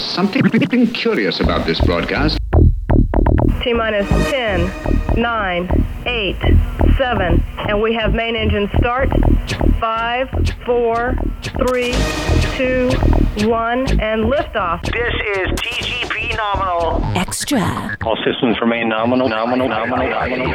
[0.00, 2.38] There's something curious about this broadcast.
[3.62, 6.36] T minus 10, 9, 8,
[6.96, 9.10] 7, and we have main engine start.
[9.78, 10.28] 5,
[10.64, 11.14] 4,
[11.68, 11.92] 3,
[12.56, 12.90] 2,
[13.46, 14.82] 1, and liftoff.
[14.84, 17.04] This is TGP nominal.
[17.14, 17.98] Extra.
[18.02, 20.48] All systems remain nominal, nominal, nominal, nominal.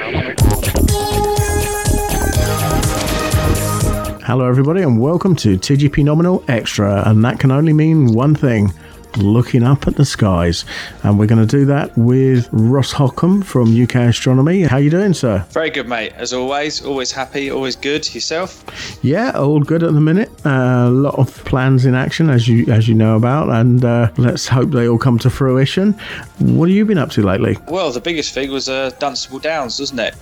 [4.23, 8.73] Hello, everybody, and welcome to TGP Nominal Extra, and that can only mean one thing
[9.17, 10.65] looking up at the skies.
[11.03, 14.63] And we're going to do that with Ross Hockham from UK Astronomy.
[14.63, 15.45] How are you doing, sir?
[15.49, 16.13] Very good, mate.
[16.15, 18.13] As always, always happy, always good.
[18.13, 18.63] Yourself?
[19.03, 20.29] Yeah, all good at the minute.
[20.45, 24.11] Uh, a lot of plans in action, as you as you know about, and uh,
[24.17, 25.93] let's hope they all come to fruition.
[26.39, 27.57] What have you been up to lately?
[27.67, 30.15] Well, the biggest thing was uh, Dunstable Downs, wasn't it?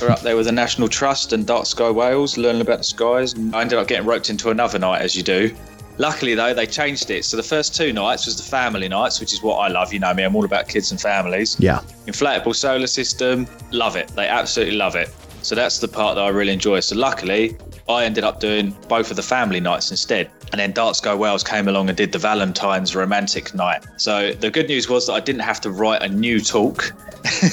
[0.00, 3.32] We're up there with the National Trust and Dark Sky Wales, learning about the skies.
[3.32, 5.54] And I ended up getting roped into another night, as you do.
[5.98, 7.24] Luckily, though, they changed it.
[7.24, 9.92] So the first two nights was the family nights, which is what I love.
[9.92, 11.56] You know me, I'm all about kids and families.
[11.58, 11.80] Yeah.
[12.06, 14.08] Inflatable solar system, love it.
[14.08, 15.12] They absolutely love it.
[15.42, 16.80] So that's the part that I really enjoy.
[16.80, 17.56] So luckily,
[17.88, 20.30] I ended up doing both of the family nights instead.
[20.52, 23.84] And then Dark Sky Wales came along and did the Valentine's romantic night.
[23.96, 26.92] So the good news was that I didn't have to write a new talk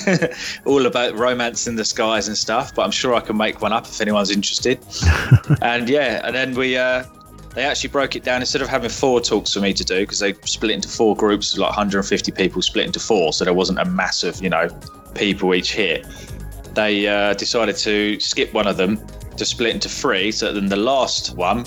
[0.65, 3.73] all about romance in the skies and stuff, but I'm sure I can make one
[3.73, 4.79] up if anyone's interested.
[5.61, 7.03] and yeah, and then we uh,
[7.55, 10.19] they actually broke it down instead of having four talks for me to do because
[10.19, 13.85] they split into four groups, like 150 people split into four, so there wasn't a
[13.85, 14.67] massive, you know,
[15.15, 16.05] people each hit.
[16.73, 18.99] They uh, decided to skip one of them
[19.37, 21.65] to split into three, so then the last one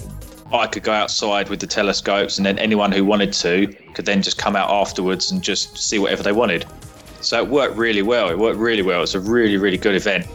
[0.52, 4.20] I could go outside with the telescopes, and then anyone who wanted to could then
[4.20, 6.66] just come out afterwards and just see whatever they wanted.
[7.22, 8.28] So it worked really well.
[8.28, 9.02] It worked really well.
[9.02, 10.26] It's a really, really good event.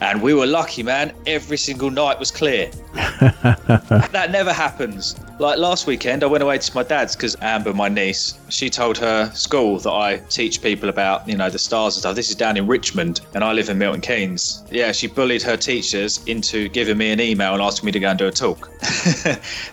[0.00, 1.12] And we were lucky, man.
[1.26, 2.70] Every single night was clear.
[2.94, 5.16] that never happens.
[5.38, 8.96] Like last weekend, I went away to my dad's because Amber, my niece, she told
[8.96, 12.16] her school that I teach people about, you know, the stars and stuff.
[12.16, 14.64] This is down in Richmond, and I live in Milton Keynes.
[14.70, 18.08] Yeah, she bullied her teachers into giving me an email and asking me to go
[18.08, 18.70] and do a talk.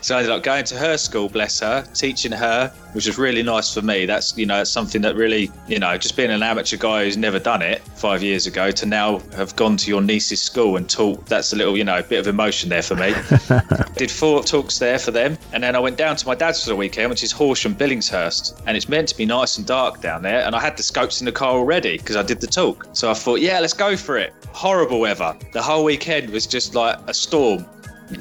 [0.01, 3.41] so I ended up going to her school, bless her, teaching her, which was really
[3.41, 4.05] nice for me.
[4.05, 7.15] That's, you know, it's something that really, you know, just being an amateur guy who's
[7.15, 10.89] never done it five years ago to now have gone to your niece's school and
[10.89, 13.13] taught, that's a little, you know, bit of emotion there for me.
[13.95, 15.37] Did four talks there for them.
[15.53, 18.59] And then I went down to my dad's for the weekend, which is Horsham Billingshurst.
[18.65, 20.41] And it's meant to be nice and dark down there.
[20.41, 22.87] And I had the scopes in the car already because I did the talk.
[22.93, 24.33] So I thought, yeah, let's go for it.
[24.51, 25.37] Horrible weather.
[25.53, 27.67] The whole weekend was just like a storm.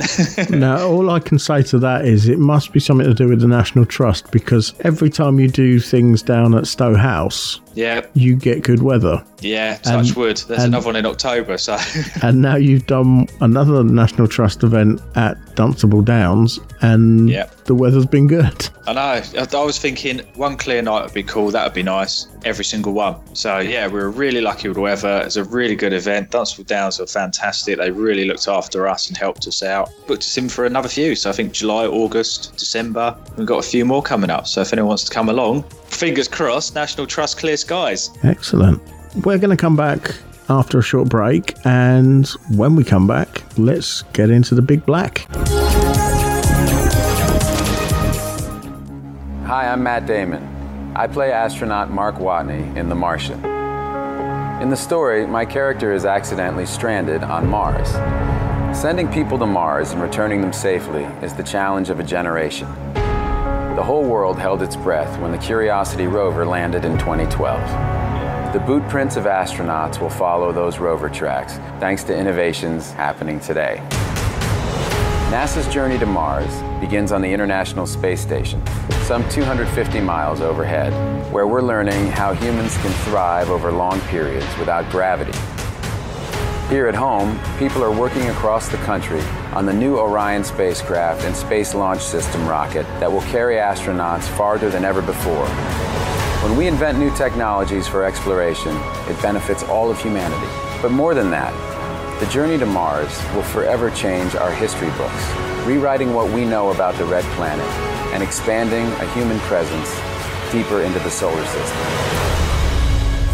[0.50, 3.40] now, all I can say to that is it must be something to do with
[3.40, 8.06] the National Trust because every time you do things down at Stowe House, Yeah.
[8.14, 9.22] you get good weather.
[9.40, 9.76] Yeah.
[9.78, 10.36] Touch And- wood.
[10.48, 11.58] There's and- another one in October.
[11.58, 11.76] So.
[12.22, 17.64] And now you've done another National Trust event at Dunstable Downs, and Yep.
[17.64, 18.68] the weather's been good.
[18.86, 19.00] I know.
[19.00, 21.50] I, I was thinking one clear night would be cool.
[21.50, 22.26] That would be nice.
[22.44, 23.16] Every single one.
[23.34, 25.22] So yeah, we were really lucky with the weather.
[25.24, 26.30] It's a really good event.
[26.30, 27.78] Dunstable Downs were fantastic.
[27.78, 29.90] They really looked after us and helped us out.
[30.06, 31.14] Booked us in for another few.
[31.14, 33.16] So I think July, August, December.
[33.36, 34.46] We've got a few more coming up.
[34.46, 35.64] So if anyone wants to come along,
[35.94, 36.74] fingers crossed.
[36.74, 38.10] National Trust clear skies.
[38.22, 38.82] Excellent.
[39.24, 40.14] We're going to come back
[40.48, 45.26] after a short break, and when we come back, let's get into the big black.
[49.46, 50.92] Hi, I'm Matt Damon.
[50.96, 53.42] I play astronaut Mark Watney in The Martian.
[54.62, 57.90] In the story, my character is accidentally stranded on Mars.
[58.76, 62.68] Sending people to Mars and returning them safely is the challenge of a generation.
[63.74, 68.52] The whole world held its breath when the Curiosity rover landed in 2012.
[68.52, 73.78] The boot prints of astronauts will follow those rover tracks thanks to innovations happening today.
[75.30, 78.62] NASA's journey to Mars begins on the International Space Station,
[79.04, 80.92] some 250 miles overhead,
[81.32, 85.32] where we're learning how humans can thrive over long periods without gravity.
[86.72, 89.20] Here at home, people are working across the country
[89.52, 94.70] on the new Orion spacecraft and Space Launch System rocket that will carry astronauts farther
[94.70, 95.46] than ever before.
[96.42, 98.74] When we invent new technologies for exploration,
[99.06, 100.46] it benefits all of humanity.
[100.80, 101.52] But more than that,
[102.20, 105.30] the journey to Mars will forever change our history books,
[105.66, 107.68] rewriting what we know about the red planet
[108.14, 109.90] and expanding a human presence
[110.50, 111.78] deeper into the solar system.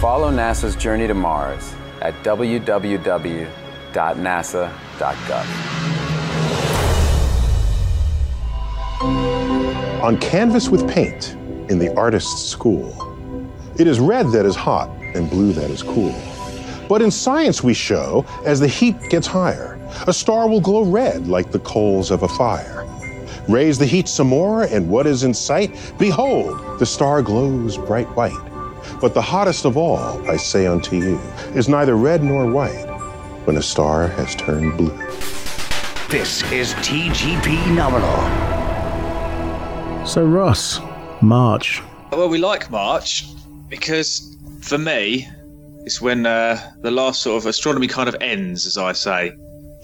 [0.01, 3.49] Follow NASA's journey to Mars at www.nasa.gov.
[10.03, 11.35] on canvas with paint
[11.69, 12.95] in the artist's school.
[13.79, 16.15] It is red that is hot and blue that is cool.
[16.89, 21.27] But in science, we show as the heat gets higher, a star will glow red
[21.27, 22.87] like the coals of a fire.
[23.49, 25.93] Raise the heat some more, and what is in sight?
[25.99, 28.33] Behold, the star glows bright white.
[29.01, 31.19] But the hottest of all, I say unto you,
[31.55, 32.87] is neither red nor white
[33.45, 34.97] when a star has turned blue.
[36.09, 38.17] This is TGP Nominal.
[40.05, 40.81] So, Ross,
[41.21, 41.81] March.
[42.11, 43.27] Well, we like March
[43.69, 45.29] because for me,
[45.85, 49.33] it's when uh, the last sort of astronomy kind of ends, as I say,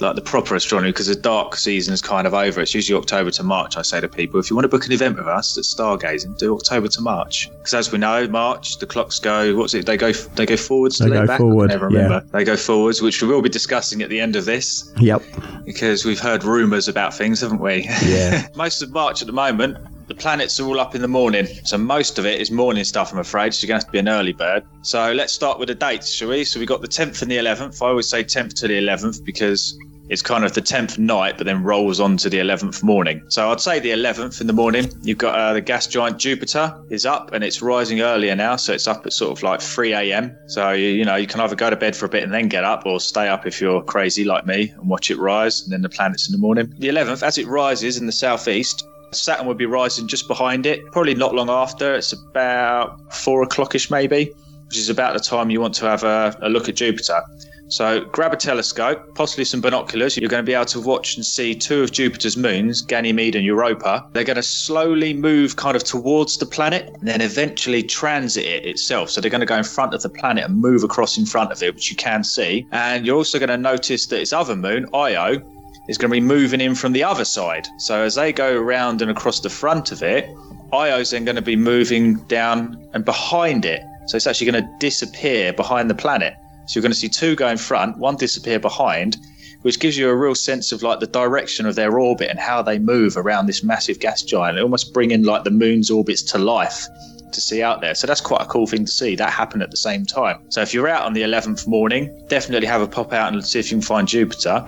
[0.00, 2.60] like the proper astronomy, because the dark season is kind of over.
[2.60, 3.76] It's usually October to March.
[3.76, 6.36] I say to people, if you want to book an event with us that's stargazing,
[6.38, 9.54] do October to March, because as we know, March the clocks go.
[9.56, 9.86] What's it?
[9.86, 10.98] They go they go forwards.
[10.98, 11.38] They do go back?
[11.38, 12.02] forward, I never yeah.
[12.02, 12.26] remember.
[12.32, 15.22] They go forwards, which we will be discussing at the end of this Yep.
[15.64, 17.84] because we've heard rumours about things, haven't we?
[18.04, 18.48] Yeah.
[18.54, 21.46] most of March at the moment, the planets are all up in the morning.
[21.64, 23.54] So most of it is morning stuff, I'm afraid.
[23.54, 24.64] So you're going to have to be an early bird.
[24.82, 26.44] So let's start with the dates, shall we?
[26.44, 27.82] So we got the 10th and the 11th.
[27.82, 29.78] I always say 10th to the 11th because
[30.10, 33.22] it's kind of the 10th night, but then rolls on to the 11th morning.
[33.28, 34.90] So I'd say the 11th in the morning.
[35.02, 38.56] You've got uh, the gas giant Jupiter is up and it's rising earlier now.
[38.56, 40.36] So it's up at sort of like 3 a.m.
[40.48, 42.48] So, you, you know, you can either go to bed for a bit and then
[42.48, 45.72] get up or stay up if you're crazy like me and watch it rise and
[45.72, 46.74] then the planets in the morning.
[46.78, 50.90] The 11th, as it rises in the southeast, Saturn would be rising just behind it,
[50.92, 51.94] probably not long after.
[51.94, 54.32] It's about four o'clockish, maybe,
[54.66, 57.22] which is about the time you want to have a, a look at Jupiter.
[57.68, 60.16] So grab a telescope, possibly some binoculars.
[60.16, 63.44] You're going to be able to watch and see two of Jupiter's moons, Ganymede and
[63.44, 64.06] Europa.
[64.12, 68.66] They're going to slowly move kind of towards the planet and then eventually transit it
[68.66, 69.10] itself.
[69.10, 71.52] So they're going to go in front of the planet and move across in front
[71.52, 72.66] of it, which you can see.
[72.70, 75.40] And you're also going to notice that its other moon, Io,
[75.88, 77.66] is going to be moving in from the other side.
[77.78, 80.28] So as they go around and across the front of it,
[80.72, 83.82] Io's then going to be moving down and behind it.
[84.06, 86.34] So it's actually going to disappear behind the planet.
[86.66, 89.16] So you're going to see two go in front, one disappear behind,
[89.62, 92.62] which gives you a real sense of like the direction of their orbit and how
[92.62, 94.58] they move around this massive gas giant.
[94.58, 96.86] It almost bring in like the moon's orbits to life
[97.32, 97.94] to see out there.
[97.94, 99.16] So that's quite a cool thing to see.
[99.16, 100.38] That happen at the same time.
[100.48, 103.58] So if you're out on the 11th morning, definitely have a pop out and see
[103.58, 104.64] if you can find Jupiter.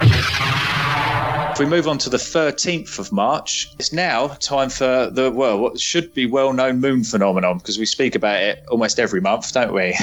[1.57, 5.59] If we move on to the 13th of March, it's now time for the, well,
[5.59, 9.55] what should be well known moon phenomenon because we speak about it almost every month,
[9.55, 9.97] don't we?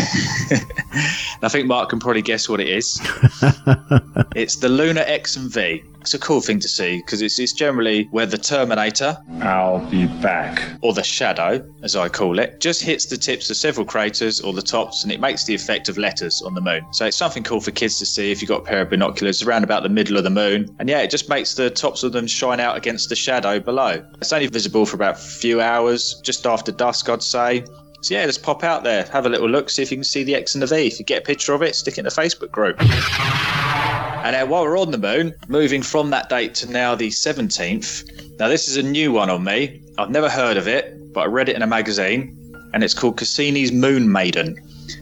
[1.43, 2.99] I think Mark can probably guess what it is.
[4.35, 5.83] it's the Lunar X and V.
[6.03, 10.05] It's a cool thing to see because it's, it's generally where the Terminator, I'll be
[10.05, 10.61] back.
[10.81, 14.51] or the Shadow, as I call it, just hits the tips of several craters or
[14.51, 16.85] the tops and it makes the effect of letters on the moon.
[16.91, 19.41] So it's something cool for kids to see if you've got a pair of binoculars
[19.43, 20.75] around about the middle of the moon.
[20.77, 24.05] And yeah, it just makes the tops of them shine out against the shadow below.
[24.19, 27.63] It's only visible for about a few hours, just after dusk, I'd say.
[28.01, 30.25] So yeah, just pop out there, have a little look, see if you can see
[30.25, 30.87] the X and the V.
[30.87, 32.77] If you get a picture of it, stick it in the Facebook group.
[34.23, 38.39] And then while we're on the moon, moving from that date to now the 17th.
[38.39, 39.81] Now, this is a new one on me.
[39.97, 43.17] I've never heard of it, but I read it in a magazine, and it's called
[43.17, 44.57] Cassini's Moon Maiden.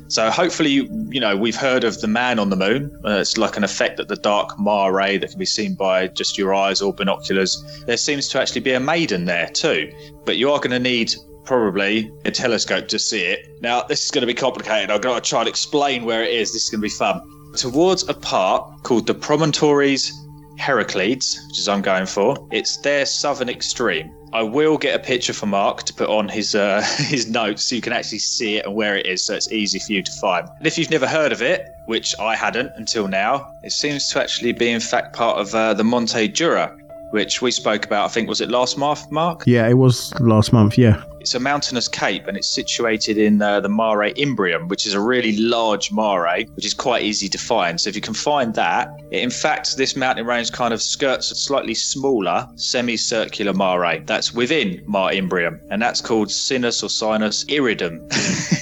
[0.07, 2.99] So hopefully, you, you know, we've heard of the man on the moon.
[3.05, 6.07] Uh, it's like an effect that the dark Mare ray that can be seen by
[6.07, 7.63] just your eyes or binoculars.
[7.85, 9.93] There seems to actually be a maiden there too,
[10.25, 11.13] but you are going to need
[11.45, 13.61] probably a telescope to see it.
[13.61, 14.89] Now, this is going to be complicated.
[14.89, 16.53] I've got to try and explain where it is.
[16.53, 17.21] This is going to be fun.
[17.55, 20.11] Towards a part called the Promontorium
[20.57, 24.13] Heraclides, which is I'm going for, it's their southern extreme.
[24.33, 27.75] I will get a picture for Mark to put on his uh, his notes so
[27.75, 30.11] you can actually see it and where it is, so it's easy for you to
[30.21, 30.47] find.
[30.57, 34.21] And if you've never heard of it, which I hadn't until now, it seems to
[34.21, 36.77] actually be in fact part of uh, the Monte Jura,
[37.11, 38.05] which we spoke about.
[38.05, 39.43] I think was it last month, Mark?
[39.45, 40.77] Yeah, it was last month.
[40.77, 41.03] Yeah.
[41.21, 44.99] It's a mountainous cape and it's situated in uh, the Mare Imbrium, which is a
[44.99, 47.79] really large mare, which is quite easy to find.
[47.79, 51.35] So if you can find that, in fact, this mountain range kind of skirts a
[51.35, 57.99] slightly smaller semicircular mare that's within Mare Imbrium, and that's called Sinus or Sinus Iridum.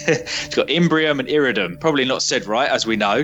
[0.09, 1.79] it's got Imbrium and Iridum.
[1.79, 3.19] Probably not said right, as we know.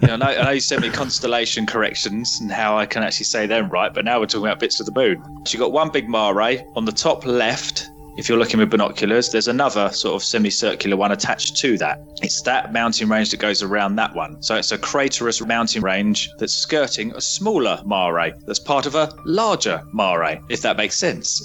[0.00, 3.02] You know, I know, I know you sent me constellation corrections and how I can
[3.02, 5.22] actually say them right, but now we're talking about bits of the moon.
[5.44, 6.32] So you've got one big mare
[6.74, 11.12] on the top left if you're looking with binoculars, there's another sort of semicircular one
[11.12, 12.00] attached to that.
[12.22, 14.42] It's that mountain range that goes around that one.
[14.42, 19.12] So it's a craterous mountain range that's skirting a smaller mare that's part of a
[19.24, 21.42] larger mare, if that makes sense.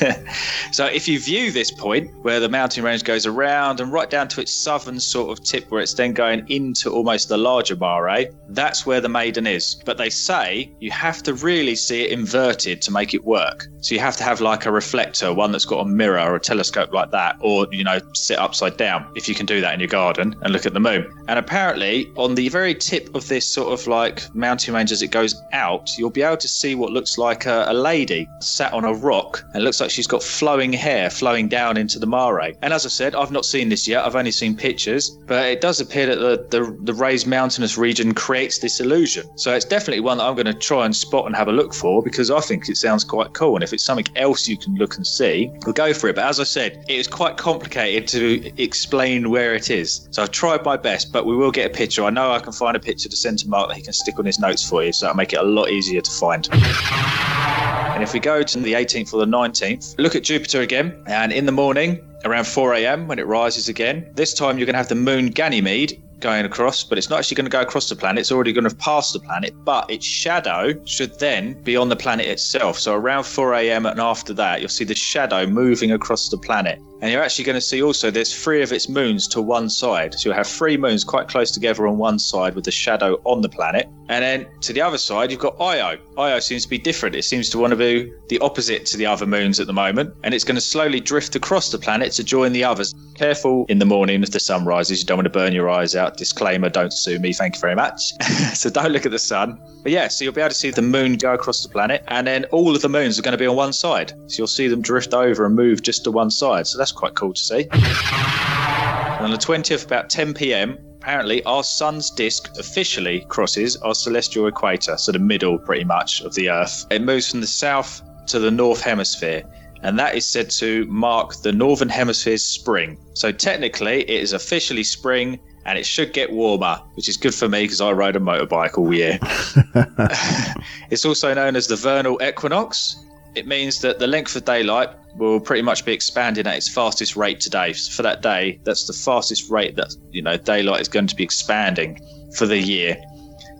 [0.72, 4.28] so if you view this point where the mountain range goes around and right down
[4.28, 8.26] to its southern sort of tip where it's then going into almost the larger mare,
[8.50, 9.76] that's where the maiden is.
[9.84, 13.66] But they say you have to really see it inverted to make it work.
[13.80, 16.40] So you have to have like a reflector, one that's got a mirror or a
[16.40, 19.80] telescope like that, or, you know, sit upside down if you can do that in
[19.80, 21.10] your garden and look at the moon.
[21.28, 25.10] And apparently, on the very tip of this sort of like mountain range as it
[25.10, 28.84] goes out, you'll be able to see what looks like a, a lady sat on
[28.84, 32.26] a rock and looks like she's got flowing hair flowing down into the mare.
[32.62, 35.60] And as I said, I've not seen this yet, I've only seen pictures, but it
[35.60, 39.26] does appear that the, the, the raised mountainous region creates this illusion.
[39.38, 41.72] So it's definitely one that I'm going to try and spot and have a look
[41.72, 43.54] for because I think it sounds quite cool.
[43.54, 46.16] And if it's something else you can look and see, we'll go for it.
[46.16, 50.08] But as I said, it is quite complicated to explain where it is.
[50.10, 52.04] So I've tried my best, but we will get a picture.
[52.04, 54.18] I know I can find a picture to send to Mark that he can stick
[54.18, 56.48] on his notes for you, so that'll make it a lot easier to find.
[56.52, 61.02] And if we go to the 18th or the 19th, look at Jupiter again.
[61.06, 64.74] And in the morning, around 4 a.m., when it rises again, this time you're going
[64.74, 67.88] to have the moon Ganymede going across, but it's not actually going to go across
[67.88, 68.20] the planet.
[68.20, 71.96] It's already going to pass the planet, but its shadow should then be on the
[71.96, 72.78] planet itself.
[72.78, 73.86] So around 4 a.m.
[73.86, 76.80] and after that, you'll see the shadow moving across the planet.
[77.02, 80.14] And you're actually going to see also there's three of its moons to one side.
[80.14, 83.42] So you'll have three moons quite close together on one side with the shadow on
[83.42, 83.88] the planet.
[84.08, 85.98] And then to the other side, you've got Io.
[86.16, 87.14] Io seems to be different.
[87.16, 90.14] It seems to want to be the opposite to the other moons at the moment.
[90.22, 92.94] And it's going to slowly drift across the planet to join the others.
[93.14, 95.00] Careful in the morning as the sun rises.
[95.00, 96.16] You don't want to burn your eyes out.
[96.16, 97.32] Disclaimer don't sue me.
[97.32, 98.12] Thank you very much.
[98.54, 99.60] so don't look at the sun.
[99.82, 102.04] But yeah, so you'll be able to see the moon go across the planet.
[102.08, 104.12] And then all of the moons are going to be on one side.
[104.28, 106.66] So you'll see them drift over and move just to one side.
[106.66, 107.68] So that's quite cool to see.
[107.72, 114.46] And on the 20th, about 10 p.m., apparently our sun's disk officially crosses our celestial
[114.46, 116.84] equator, so the middle pretty much of the Earth.
[116.90, 119.42] It moves from the south to the north hemisphere.
[119.82, 122.98] And that is said to mark the northern hemisphere's spring.
[123.14, 127.48] So technically, it is officially spring and it should get warmer, which is good for
[127.48, 129.18] me because I ride a motorbike all year.
[130.90, 132.96] it's also known as the vernal equinox.
[133.36, 137.16] It means that the length of daylight will pretty much be expanding at its fastest
[137.16, 137.74] rate today.
[137.74, 141.22] For that day, that's the fastest rate that you know daylight is going to be
[141.22, 142.00] expanding
[142.34, 142.96] for the year.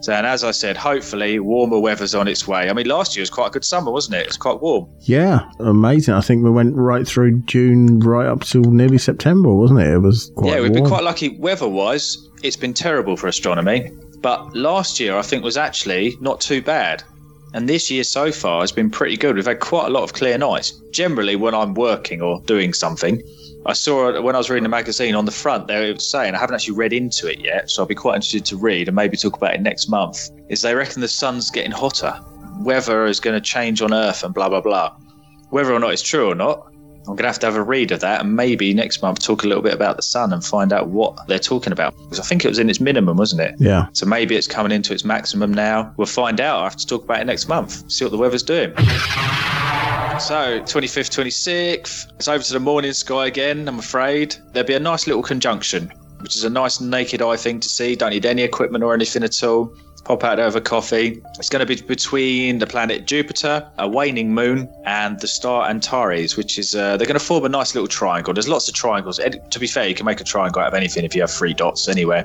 [0.00, 2.68] So, and as I said, hopefully warmer weather's on its way.
[2.68, 4.20] I mean, last year was quite a good summer, wasn't it?
[4.22, 4.88] It was quite warm.
[5.00, 6.14] Yeah, amazing.
[6.14, 9.88] I think we went right through June, right up till nearly September, wasn't it?
[9.88, 10.82] It was quite yeah, we've warm.
[10.84, 12.18] been quite lucky weather-wise.
[12.42, 13.90] It's been terrible for astronomy,
[14.20, 17.02] but last year I think was actually not too bad.
[17.56, 19.34] And this year so far has been pretty good.
[19.34, 20.72] We've had quite a lot of clear nights.
[20.90, 23.22] Generally, when I'm working or doing something,
[23.64, 26.34] I saw when I was reading the magazine on the front there it was saying
[26.34, 28.94] I haven't actually read into it yet, so I'll be quite interested to read and
[28.94, 30.28] maybe talk about it next month.
[30.50, 32.20] Is they reckon the sun's getting hotter,
[32.60, 34.94] weather is going to change on Earth, and blah blah blah.
[35.48, 36.70] Whether or not it's true or not,
[37.08, 39.44] I'm going to have to have a read of that and maybe next month talk
[39.44, 41.96] a little bit about the sun and find out what they're talking about.
[41.96, 43.54] Because I think it was in its minimum, wasn't it?
[43.58, 43.86] Yeah.
[43.92, 45.94] So maybe it's coming into its maximum now.
[45.96, 46.60] We'll find out.
[46.60, 48.72] I have to talk about it next month, see what the weather's doing.
[50.18, 54.34] So, 25th, 26th, it's over to the morning sky again, I'm afraid.
[54.52, 57.94] There'll be a nice little conjunction, which is a nice naked eye thing to see.
[57.94, 59.72] Don't need any equipment or anything at all.
[60.06, 61.20] Pop out over coffee.
[61.36, 66.36] It's going to be between the planet Jupiter, a waning moon, and the star Antares,
[66.36, 68.32] which is, uh, they're going to form a nice little triangle.
[68.32, 69.18] There's lots of triangles.
[69.18, 71.30] Ed- To be fair, you can make a triangle out of anything if you have
[71.32, 72.24] three dots anywhere.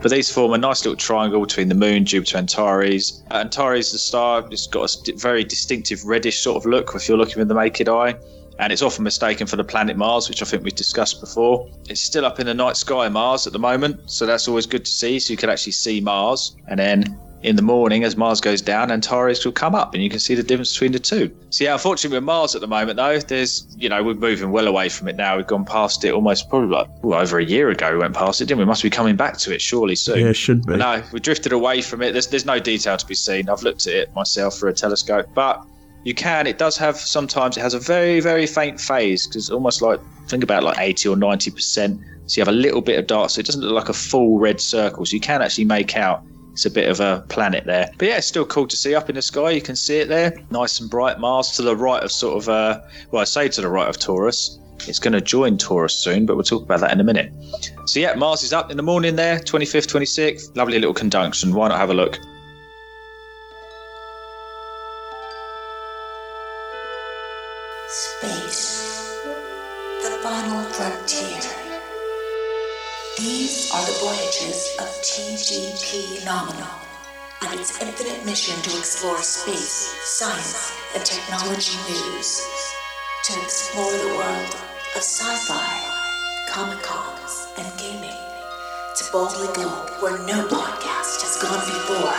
[0.00, 3.22] But these form a nice little triangle between the moon, Jupiter, and Antares.
[3.30, 7.36] Antares, the star, it's got a very distinctive reddish sort of look if you're looking
[7.36, 8.14] with the naked eye.
[8.60, 11.66] And it's often mistaken for the planet Mars, which I think we've discussed before.
[11.88, 14.10] It's still up in the night sky, Mars, at the moment.
[14.10, 15.18] So that's always good to see.
[15.18, 16.54] So you can actually see Mars.
[16.68, 20.10] And then in the morning, as Mars goes down, Antares will come up and you
[20.10, 21.34] can see the difference between the two.
[21.48, 24.68] So, yeah, unfortunately, with Mars at the moment, though, there's, you know, we're moving well
[24.68, 25.38] away from it now.
[25.38, 27.92] We've gone past it almost probably like well, over a year ago.
[27.92, 28.66] We went past it, didn't we?
[28.66, 30.18] Must be coming back to it surely soon.
[30.18, 30.72] Yeah, it should be.
[30.72, 32.12] But no, we drifted away from it.
[32.12, 33.48] There's, there's no detail to be seen.
[33.48, 35.64] I've looked at it myself through a telescope, but
[36.04, 36.46] you can.
[36.46, 37.56] It does have sometimes.
[37.56, 41.08] It has a very, very faint phase because it's almost like think about like 80
[41.10, 42.00] or 90 percent.
[42.26, 44.38] So you have a little bit of dark, so it doesn't look like a full
[44.38, 45.04] red circle.
[45.04, 47.90] So you can actually make out it's a bit of a planet there.
[47.98, 49.50] But yeah, it's still cool to see up in the sky.
[49.50, 51.18] You can see it there, nice and bright.
[51.18, 52.80] Mars to the right of sort of, uh,
[53.10, 54.58] well, I say to the right of Taurus.
[54.88, 57.32] It's going to join Taurus soon, but we'll talk about that in a minute.
[57.86, 60.56] So yeah, Mars is up in the morning there, 25th, 26th.
[60.56, 61.54] Lovely little conjunction.
[61.54, 62.18] Why not have a look?
[73.80, 76.68] Are the voyages of TGP Nominal
[77.42, 82.44] and its infinite mission to explore space, science, and technology news.
[83.24, 84.54] To explore the world
[84.96, 85.64] of sci-fi,
[86.50, 88.20] comic cons, and gaming.
[88.98, 89.68] To boldly go
[90.00, 92.12] where no podcast has gone before.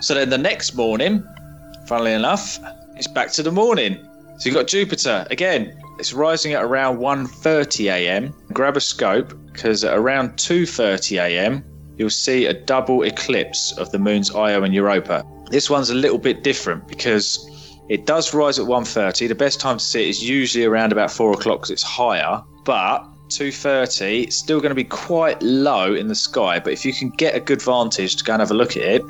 [0.00, 1.26] So then the next morning,
[1.86, 2.60] funnily enough,
[2.94, 4.06] it's back to the morning.
[4.42, 5.72] So you've got Jupiter again.
[6.00, 8.34] It's rising at around 1:30 a.m.
[8.52, 11.64] Grab a scope because at around 2:30 a.m.
[11.96, 15.24] you'll see a double eclipse of the moons Io and Europa.
[15.52, 17.38] This one's a little bit different because
[17.88, 19.28] it does rise at 1:30.
[19.28, 22.42] The best time to see it is usually around about four o'clock because it's higher.
[22.64, 26.58] But 2:30, it's still going to be quite low in the sky.
[26.58, 28.82] But if you can get a good vantage to go and have a look at
[28.82, 29.02] it,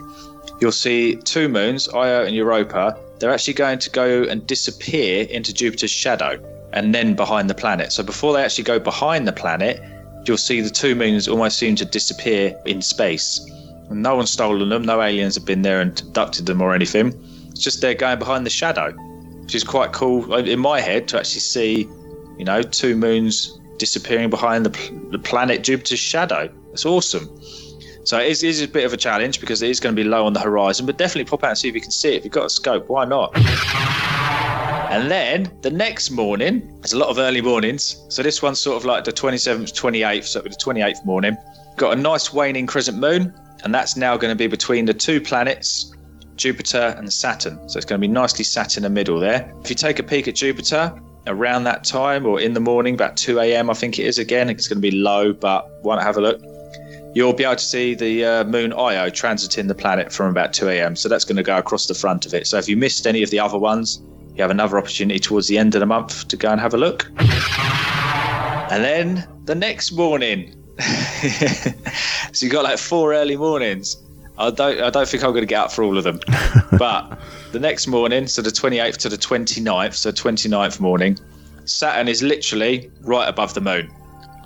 [0.60, 2.94] you'll see two moons, Io and Europa.
[3.22, 6.40] They're actually going to go and disappear into Jupiter's shadow
[6.72, 7.92] and then behind the planet.
[7.92, 9.80] So before they actually go behind the planet,
[10.26, 13.40] you'll see the two moons almost seem to disappear in space.
[13.90, 17.14] No one's stolen them, no aliens have been there and abducted them or anything.
[17.50, 18.90] It's just they're going behind the shadow,
[19.42, 21.88] which is quite cool uh, in my head to actually see,
[22.38, 26.52] you know, two moons disappearing behind the, the planet Jupiter's shadow.
[26.72, 27.30] It's awesome.
[28.04, 30.02] So it is, it is a bit of a challenge because it is going to
[30.02, 32.14] be low on the horizon, but definitely pop out and see if you can see
[32.14, 32.16] it.
[32.16, 33.32] If you've got a scope, why not?
[34.92, 38.04] And then the next morning, there's a lot of early mornings.
[38.08, 41.36] So this one's sort of like the 27th, 28th, so the 28th morning.
[41.76, 43.32] Got a nice waning crescent moon,
[43.64, 45.94] and that's now going to be between the two planets,
[46.36, 47.56] Jupiter and Saturn.
[47.68, 49.50] So it's going to be nicely sat in the middle there.
[49.62, 50.92] If you take a peek at Jupiter
[51.26, 54.50] around that time or in the morning, about 2 a.m., I think it is again,
[54.50, 56.42] it's going to be low, but why not have a look?
[57.14, 60.68] You'll be able to see the uh, moon Io transiting the planet from about 2
[60.70, 60.96] a.m.
[60.96, 62.46] So that's going to go across the front of it.
[62.46, 64.02] So if you missed any of the other ones,
[64.34, 66.78] you have another opportunity towards the end of the month to go and have a
[66.78, 67.06] look.
[68.70, 70.54] And then the next morning,
[72.32, 74.02] so you've got like four early mornings.
[74.38, 76.18] I don't, I don't think I'm going to get up for all of them.
[76.78, 77.20] but
[77.52, 81.18] the next morning, so the 28th to the 29th, so 29th morning,
[81.66, 83.92] Saturn is literally right above the moon.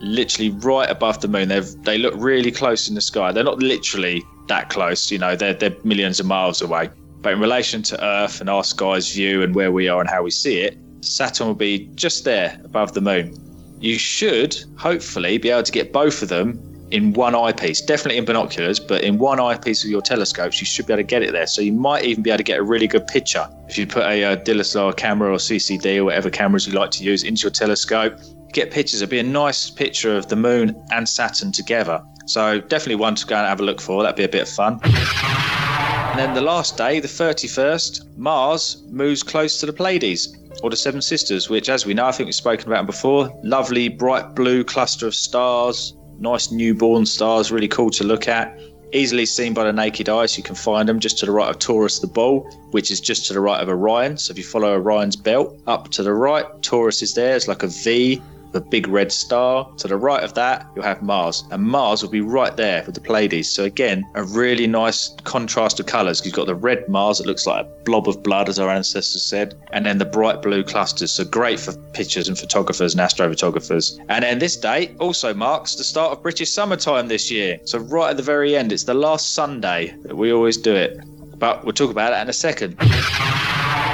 [0.00, 1.48] Literally right above the moon.
[1.48, 3.32] They they look really close in the sky.
[3.32, 5.36] They're not literally that close, you know.
[5.36, 6.90] They're they're millions of miles away.
[7.22, 10.22] But in relation to Earth and our sky's view and where we are and how
[10.22, 13.34] we see it, Saturn will be just there above the moon.
[13.80, 16.60] You should hopefully be able to get both of them
[16.90, 20.86] in one eyepiece, definitely in binoculars, but in one eyepiece of your telescopes, you should
[20.86, 21.46] be able to get it there.
[21.46, 24.04] So you might even be able to get a really good picture if you put
[24.04, 27.42] a, uh, a DSLR camera or CCD or whatever cameras you like to use into
[27.42, 28.18] your telescope.
[28.56, 29.02] Get pictures.
[29.02, 32.02] It'd be a nice picture of the moon and Saturn together.
[32.24, 34.02] So definitely one to go and have a look for.
[34.02, 34.80] That'd be a bit of fun.
[34.82, 40.76] And then the last day, the 31st, Mars moves close to the Pleiades or the
[40.76, 43.30] Seven Sisters, which, as we know, I think we've spoken about before.
[43.42, 48.58] Lovely bright blue cluster of stars, nice newborn stars, really cool to look at.
[48.94, 51.50] Easily seen by the naked eye, so you can find them just to the right
[51.50, 54.16] of Taurus the Bull, which is just to the right of Orion.
[54.16, 57.36] So if you follow Orion's belt up to the right, Taurus is there.
[57.36, 58.22] It's like a V
[58.54, 59.70] a big red star.
[59.78, 62.94] To the right of that, you'll have Mars, and Mars will be right there with
[62.94, 63.50] the Pleiades.
[63.50, 66.24] So again, a really nice contrast of colours.
[66.24, 69.22] You've got the red Mars that looks like a blob of blood, as our ancestors
[69.22, 71.12] said, and then the bright blue clusters.
[71.12, 73.98] So great for pictures and photographers and astrophotographers.
[74.08, 77.58] And then this date also marks the start of British summertime this year.
[77.64, 81.00] So right at the very end, it's the last Sunday that we always do it.
[81.38, 82.76] But we'll talk about it in a second.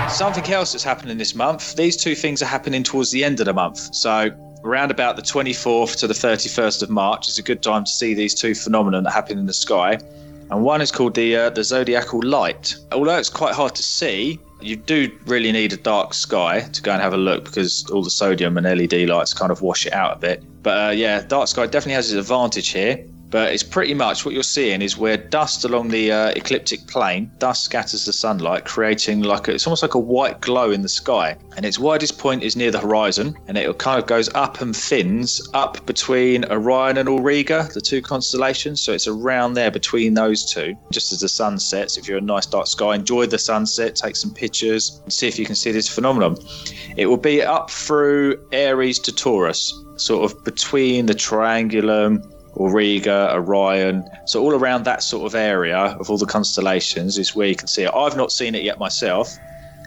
[0.09, 1.77] Something else that's happening this month.
[1.77, 3.95] These two things are happening towards the end of the month.
[3.95, 4.31] So
[4.65, 8.15] around about the 24th to the 31st of March is a good time to see
[8.15, 9.99] these two phenomena that happen in the sky.
[10.51, 12.77] And one is called the uh, the zodiacal light.
[12.93, 16.93] Although it's quite hard to see, you do really need a dark sky to go
[16.93, 19.95] and have a look because all the sodium and LED lights kind of wash it
[19.95, 20.45] out a bit.
[20.63, 24.35] But uh, yeah, dark sky definitely has its advantage here but it's pretty much what
[24.35, 29.23] you're seeing is where dust along the uh, ecliptic plane, dust scatters the sunlight, creating
[29.23, 31.35] like a, it's almost like a white glow in the sky.
[31.57, 34.77] And its widest point is near the horizon, and it kind of goes up and
[34.77, 38.83] thins up between Orion and Auriga, the two constellations.
[38.83, 41.97] So it's around there between those two, just as the sun sets.
[41.97, 45.39] If you're a nice dark sky, enjoy the sunset, take some pictures, and see if
[45.39, 46.37] you can see this phenomenon.
[46.99, 54.09] It will be up through Aries to Taurus, sort of between the triangulum Auriga, Orion.
[54.27, 57.69] So all around that sort of area of all the constellations is where you can
[57.69, 57.91] see it.
[57.95, 59.37] I've not seen it yet myself,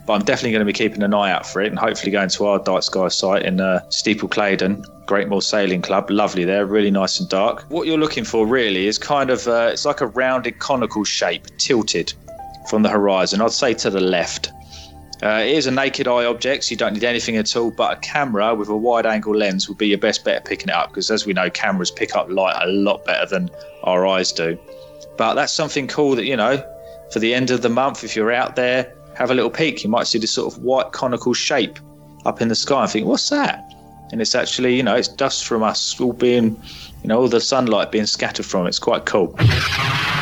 [0.06, 2.30] but I'm definitely going to be keeping an eye out for it and hopefully going
[2.30, 6.10] to our Dark Sky site in uh, Steeple Claydon, Great Moor Sailing Club.
[6.10, 7.66] Lovely there, really nice and dark.
[7.70, 11.46] What you're looking for really is kind of uh, it's like a rounded conical shape,
[11.58, 12.14] tilted
[12.70, 13.42] from the horizon.
[13.42, 14.52] I'd say to the left.
[15.26, 17.72] Uh, it is a naked eye object, so you don't need anything at all.
[17.72, 20.70] But a camera with a wide angle lens would be your best bet at picking
[20.70, 23.50] it up because, as we know, cameras pick up light a lot better than
[23.86, 24.56] our eyes do.
[25.18, 26.64] But that's something cool that, you know,
[27.12, 29.84] for the end of the month, if you're out there, have a little peek.
[29.84, 31.80] You might see this sort of white conical shape
[32.24, 33.74] up in the sky and think, what's that?
[34.12, 36.62] And it's actually, you know, it's dust from us all being,
[37.02, 38.70] you know, all the sunlight being scattered from it.
[38.70, 39.36] It's quite cool.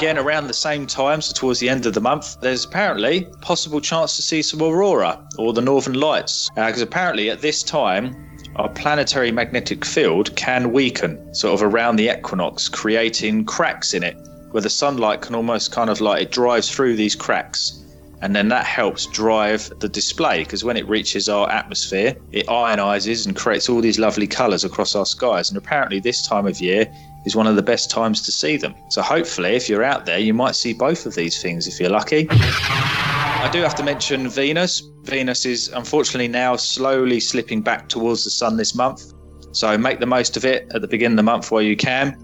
[0.00, 3.82] again around the same time, so towards the end of the month, there's apparently possible
[3.82, 6.48] chance to see some aurora or the northern lights.
[6.56, 8.16] Uh, because apparently at this time,
[8.56, 14.16] our planetary magnetic field can weaken sort of around the equinox, creating cracks in it
[14.52, 17.84] where the sunlight can almost kind of like it drives through these cracks.
[18.22, 23.26] And then that helps drive the display because when it reaches our atmosphere, it ionizes
[23.26, 25.50] and creates all these lovely colors across our skies.
[25.50, 26.90] And apparently, this time of year
[27.24, 28.74] is one of the best times to see them.
[28.88, 31.90] So, hopefully, if you're out there, you might see both of these things if you're
[31.90, 32.26] lucky.
[32.30, 34.82] I do have to mention Venus.
[35.04, 39.12] Venus is unfortunately now slowly slipping back towards the sun this month.
[39.52, 42.16] So make the most of it at the beginning of the month while you can.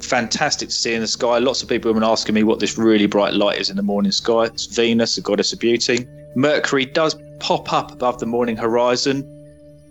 [0.00, 1.38] Fantastic to see in the sky.
[1.38, 3.82] Lots of people have been asking me what this really bright light is in the
[3.82, 4.44] morning sky.
[4.44, 6.06] It's Venus, the goddess of beauty.
[6.36, 9.39] Mercury does pop up above the morning horizon,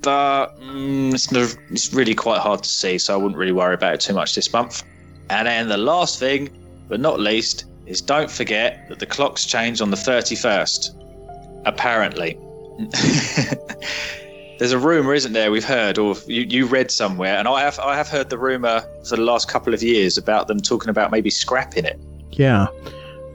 [0.02, 3.74] but mm, it's, no- it's really quite hard to see, so I wouldn't really worry
[3.74, 4.84] about it too much this month.
[5.30, 6.50] And then the last thing,
[6.88, 10.96] but not least, is don't forget that the clocks change on the 31st.
[11.66, 12.38] Apparently.
[14.60, 15.52] There's a rumor, isn't there?
[15.52, 18.84] We've heard, or you, you read somewhere, and I have I have heard the rumor
[19.08, 21.98] for the last couple of years about them talking about maybe scrapping it.
[22.32, 22.68] Yeah,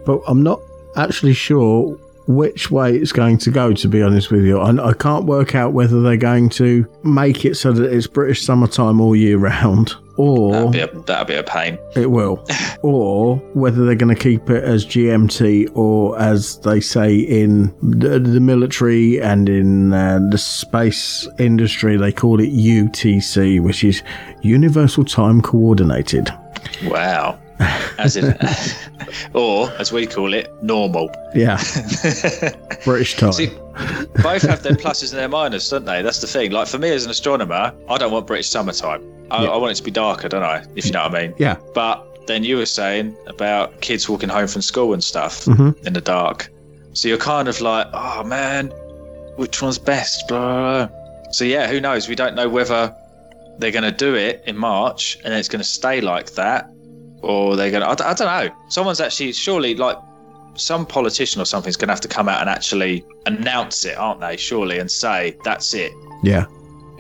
[0.05, 0.61] but I'm not
[0.97, 3.73] actually sure which way it's going to go.
[3.73, 7.45] To be honest with you, I, I can't work out whether they're going to make
[7.45, 11.35] it so that it's British summertime all year round, or That'd be a, that'd be
[11.35, 11.79] a pain.
[11.97, 12.45] it will,
[12.83, 18.19] or whether they're going to keep it as GMT or as they say in the,
[18.19, 24.03] the military and in uh, the space industry, they call it UTC, which is
[24.43, 26.31] Universal Time Coordinated.
[26.85, 27.39] Wow.
[27.99, 28.37] As in,
[29.35, 31.09] or as we call it, normal.
[31.35, 31.57] Yeah,
[32.85, 33.33] British time.
[33.33, 33.47] See,
[34.23, 36.03] both have their pluses and their minuses, don't they?
[36.03, 36.51] That's the thing.
[36.51, 39.03] Like for me as an astronomer, I don't want British summertime.
[39.31, 39.51] I, Yeah.
[39.51, 40.65] I want it to be darker, don't I?
[40.75, 41.35] If you know what I mean.
[41.39, 45.77] yeah, But then you were saying about kids walking home from school and stuff Mhm.
[45.87, 46.51] in the dark.
[46.95, 48.69] So you're kind of like, oh man,
[49.37, 50.27] which one's best?
[50.29, 51.31] Blah, blah, blah.
[51.31, 52.09] So yeah, who knows?
[52.09, 52.95] We don't know whether
[53.59, 56.69] they're going to do it in March and it's going to stay like that,
[57.25, 58.55] or they're gonna—I don't know.
[58.69, 59.97] Someone's actually surely like
[60.57, 64.21] some politician or something's going to have to come out and actually announce it, aren't
[64.21, 64.37] they?
[64.37, 65.93] Surely and say that's it.
[66.23, 66.47] yeah.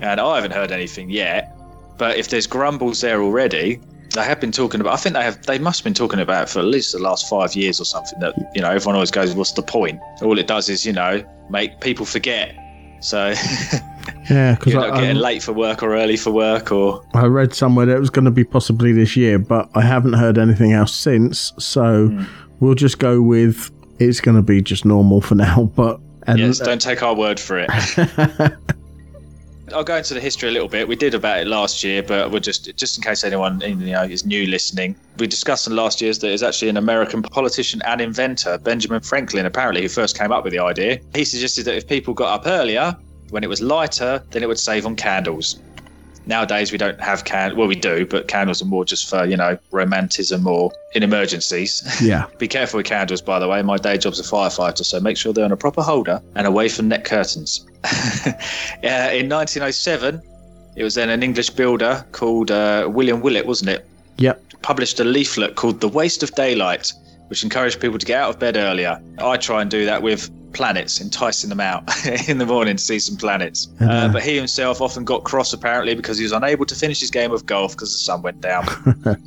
[0.00, 1.56] And I haven't heard anything yet.
[1.96, 3.80] But if there's grumbles there already,
[4.12, 4.92] they have been talking about.
[4.92, 5.40] I think they have.
[5.46, 7.84] They must have been talking about it for at least the last five years or
[7.84, 8.18] something.
[8.18, 11.22] That you know, everyone always goes, "What's the point?" All it does is you know
[11.48, 12.56] make people forget.
[13.00, 13.34] So
[14.30, 17.04] Yeah, because you're I, not getting I, late for work or early for work or
[17.14, 20.14] I read somewhere that it was going to be possibly this year, but I haven't
[20.14, 21.52] heard anything else since.
[21.58, 22.24] So Hmm.
[22.60, 25.70] we'll just go with it's going to be just normal for now.
[25.76, 27.70] But and yes, don't take our word for it.
[29.72, 30.86] I'll go into the history a little bit.
[30.86, 34.02] We did about it last year, but we're just just in case anyone you know
[34.02, 34.94] is new listening.
[35.18, 39.46] We discussed in last year's that it's actually an American politician and inventor, Benjamin Franklin,
[39.46, 41.00] apparently, who first came up with the idea.
[41.14, 42.96] He suggested that if people got up earlier,
[43.34, 45.58] when it was lighter, then it would save on candles.
[46.26, 47.56] Nowadays, we don't have can.
[47.56, 51.82] Well, we do, but candles are more just for you know romanticism or in emergencies.
[52.00, 53.60] yeah, Be careful with candles, by the way.
[53.62, 56.68] My day job's a firefighter, so make sure they're on a proper holder and away
[56.68, 57.66] from net curtains.
[57.84, 58.30] uh,
[59.10, 60.22] in 1907,
[60.76, 63.84] it was then an English builder called uh, William Willett, wasn't it?
[64.16, 66.92] yep, Published a leaflet called The Waste of Daylight,
[67.26, 69.02] which encouraged people to get out of bed earlier.
[69.18, 71.82] I try and do that with planets, enticing them out
[72.28, 73.68] in the morning to see some planets.
[73.80, 77.10] Uh, but he himself often got cross, apparently, because he was unable to finish his
[77.10, 78.64] game of golf because the sun went down.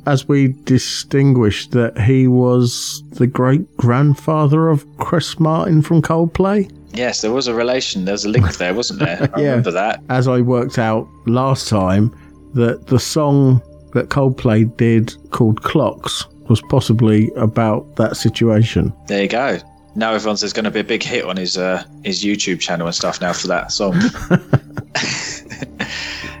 [0.06, 6.70] as we distinguished that he was the great grandfather of Chris Martin from Coldplay.
[6.94, 8.04] yes, there was a relation.
[8.04, 9.30] There was a link there, wasn't there?
[9.34, 9.48] I Yeah.
[9.50, 10.02] remember that.
[10.08, 12.10] As I worked out last time,
[12.54, 13.62] that the song
[13.92, 18.92] that Coldplay did called Clocks was possibly about that situation.
[19.06, 19.58] There you go.
[19.98, 22.86] Now everyone says going to be a big hit on his uh, his YouTube channel
[22.86, 23.94] and stuff now for that song.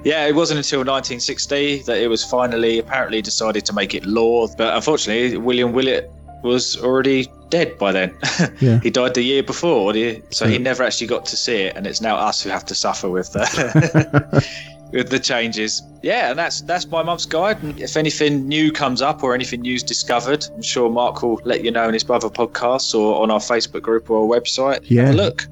[0.04, 4.46] yeah, it wasn't until 1960 that it was finally apparently decided to make it law.
[4.56, 6.08] But unfortunately, William Willett
[6.44, 8.16] was already dead by then.
[8.60, 8.80] Yeah.
[8.80, 9.94] he died the year before,
[10.30, 12.74] so he never actually got to see it, and it's now us who have to
[12.74, 14.44] suffer with the
[14.92, 15.82] with the changes.
[16.02, 17.62] Yeah, and that's that's my month's guide.
[17.62, 21.64] And if anything new comes up or anything new's discovered, I'm sure Mark will let
[21.64, 24.80] you know in his other podcasts or on our Facebook group or our website.
[24.84, 25.10] Yeah.
[25.10, 25.46] look.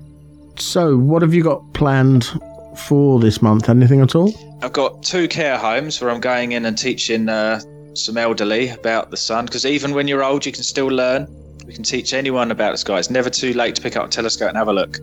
[0.59, 2.31] So, what have you got planned
[2.77, 3.69] for this month?
[3.69, 4.33] Anything at all?
[4.63, 7.61] I've got two care homes where I'm going in and teaching uh,
[7.95, 11.27] some elderly about the sun because even when you're old, you can still learn.
[11.67, 12.99] We can teach anyone about the sky.
[12.99, 15.01] It's never too late to pick up a telescope and have a look.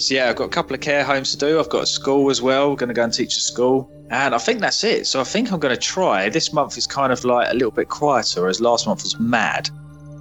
[0.00, 1.60] So yeah, I've got a couple of care homes to do.
[1.60, 2.70] I've got a school as well.
[2.70, 5.06] We're going to go and teach a school, and I think that's it.
[5.06, 6.30] So I think I'm going to try.
[6.30, 9.68] This month is kind of like a little bit quieter, as last month was mad.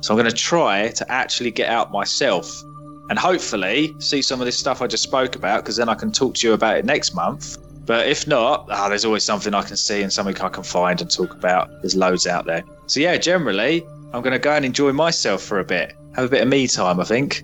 [0.01, 2.61] So I'm going to try to actually get out myself
[3.09, 6.11] and hopefully see some of this stuff I just spoke about because then I can
[6.11, 7.57] talk to you about it next month.
[7.85, 11.01] But if not, ah, there's always something I can see and something I can find
[11.01, 11.69] and talk about.
[11.81, 12.63] There's loads out there.
[12.87, 15.93] So yeah, generally, I'm going to go and enjoy myself for a bit.
[16.15, 17.43] Have a bit of me time, I think.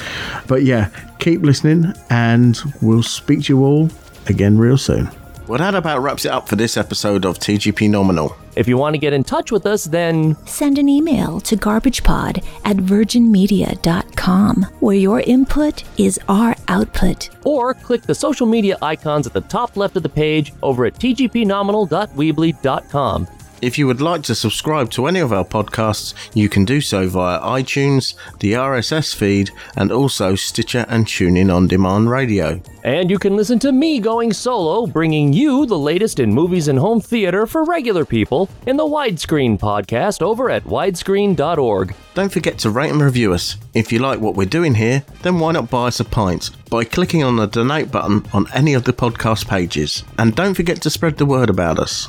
[0.46, 3.90] But yeah, keep listening, and we'll speak to you all
[4.26, 5.10] again real soon.
[5.50, 8.36] Well, that about wraps it up for this episode of TGP Nominal.
[8.54, 12.46] If you want to get in touch with us, then send an email to garbagepod
[12.64, 17.30] at virginmedia.com, where your input is our output.
[17.44, 20.94] Or click the social media icons at the top left of the page over at
[20.94, 23.26] tgpnominal.weebly.com.
[23.62, 27.06] If you would like to subscribe to any of our podcasts, you can do so
[27.08, 32.62] via iTunes, the RSS feed, and also Stitcher and TuneIn on Demand Radio.
[32.84, 36.78] And you can listen to me going solo, bringing you the latest in movies and
[36.78, 41.94] home theater for regular people in the Widescreen podcast over at widescreen.org.
[42.14, 43.56] Don't forget to rate and review us.
[43.74, 46.84] If you like what we're doing here, then why not buy us a pint by
[46.84, 50.02] clicking on the donate button on any of the podcast pages.
[50.18, 52.08] And don't forget to spread the word about us.